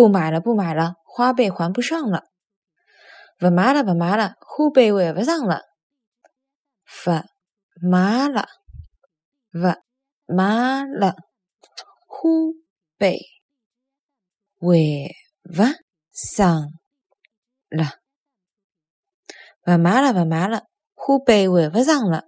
[0.00, 2.24] 不买了，不买了，花呗还不上了。
[3.38, 5.60] 不买了，不买了，花呗还不上了。
[6.86, 8.48] 不买了，
[9.52, 9.58] 不
[10.34, 11.16] 买了，
[12.06, 12.38] 花
[12.96, 14.72] 呗还
[15.42, 15.68] 不
[16.14, 16.70] 上
[17.68, 17.92] 了。
[19.62, 20.64] 不买了，不买了，
[20.94, 22.24] 花呗还不上了。